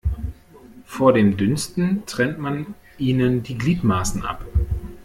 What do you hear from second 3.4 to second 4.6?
die Gliedmaßen ab.